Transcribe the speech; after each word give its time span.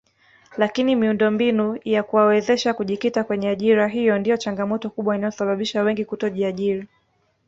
Lakini 0.57 0.95
miundombinu 0.95 1.79
ya 1.83 2.03
kuwawezesha 2.03 2.73
kujikita 2.73 3.23
kwenye 3.23 3.49
ajira 3.49 3.87
hiyo 3.87 4.19
ndio 4.19 4.37
changamoto 4.37 4.89
kubwa 4.89 5.15
inayosababisha 5.15 5.81
wengi 5.83 6.05
kutojiajiri 6.05 6.87